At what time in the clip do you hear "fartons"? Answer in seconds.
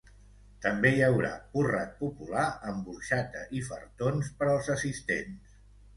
3.69-4.33